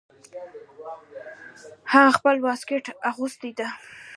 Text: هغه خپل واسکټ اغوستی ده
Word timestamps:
هغه 1.91 2.09
خپل 2.17 2.35
واسکټ 2.45 2.85
اغوستی 3.09 3.51
ده 3.59 3.67